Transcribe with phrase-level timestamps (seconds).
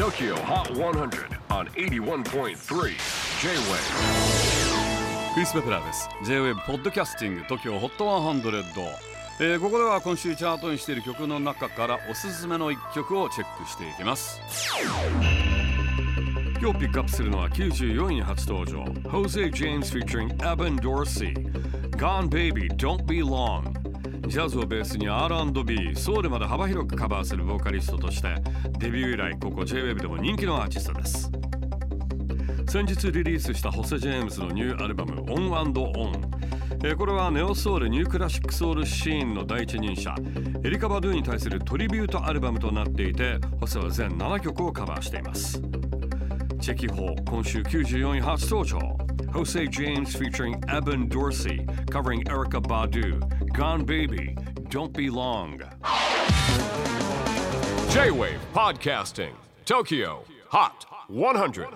[0.00, 2.54] TOKYO HOT 100 on 81.3 J-WAVE
[5.34, 6.08] クリス・ベプラーです。
[6.24, 8.62] J-WAVE ポッドキャスティング TOKYO HOT 100、
[9.40, 14.40] えーここでは今週チャートにしている曲の中からおすすめの一曲をチェックしていきます。
[16.62, 18.82] 今日ピックアップするのは94位に初登場。
[19.10, 21.34] Jose James featuring Evan Dorsey
[21.98, 23.89] Gone Baby Don't Be Long
[24.26, 28.34] ジャズをベースに R&B ソウルまで幅広くカバーするボーカリストとして
[28.78, 31.30] デビュー以来ここ J-WAVE でも人気のアーティストです。
[32.68, 35.72] 先日リリースしたホセ・ジェームズのニューアルバム「オンオン」
[36.84, 40.14] えこれはネオソウルニュークラシックソウルシーンの第一人者
[40.62, 45.60] エリカ・バドゥに対するトリビュートアルバムとなっていてホセは全7曲をカバーしています。
[46.60, 49.10] チェキホー今週94位初登場。
[49.32, 53.20] Jose James featuring Evan Dorsey covering Erica Badu
[53.52, 54.36] Gone Baby.
[54.68, 55.58] Don't Be Long.
[57.90, 59.34] J-WAVE PODCASTING.
[59.64, 60.24] TOKYO.
[60.48, 60.86] HOT.
[61.08, 61.68] 100